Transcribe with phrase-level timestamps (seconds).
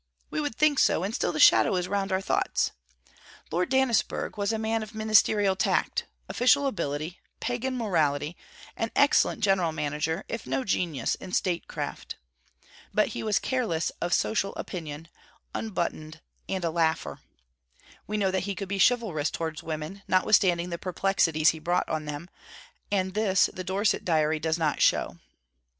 [0.31, 2.71] We would think so, and still the shadow is round our thoughts.
[3.51, 8.35] Lord Dannisburgh was a man of ministerial tact, official ability, Pagan morality;
[8.75, 12.15] an excellent general manager, if no genius in statecraft.
[12.91, 15.07] But he was careless of social opinion,
[15.53, 17.19] unbuttoned, and a laugher.
[18.07, 22.05] We know that he could be chivalrous toward women, notwithstanding the perplexities he brought on
[22.05, 22.27] them,
[22.91, 25.19] and this the Dorset Diary does not show.